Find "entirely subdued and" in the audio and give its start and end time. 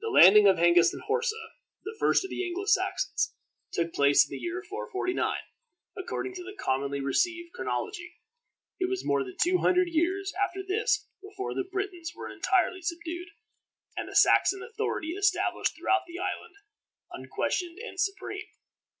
12.28-14.08